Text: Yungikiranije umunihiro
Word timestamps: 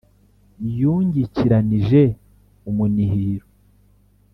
Yungikiranije 0.79 2.01
umunihiro 2.69 3.45